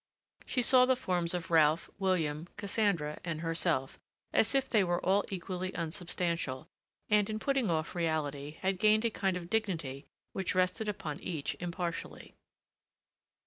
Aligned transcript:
She 0.47 0.63
saw 0.63 0.87
the 0.87 0.95
forms 0.95 1.31
of 1.35 1.51
Ralph, 1.51 1.87
William, 1.99 2.47
Cassandra, 2.57 3.19
and 3.23 3.41
herself, 3.41 3.99
as 4.33 4.55
if 4.55 4.67
they 4.67 4.83
were 4.83 4.99
all 5.05 5.23
equally 5.29 5.71
unsubstantial, 5.75 6.65
and, 7.09 7.29
in 7.29 7.37
putting 7.37 7.69
off 7.69 7.93
reality, 7.93 8.53
had 8.61 8.79
gained 8.79 9.05
a 9.05 9.11
kind 9.11 9.37
of 9.37 9.47
dignity 9.47 10.07
which 10.33 10.55
rested 10.55 10.89
upon 10.89 11.19
each 11.19 11.53
impartially. 11.59 12.33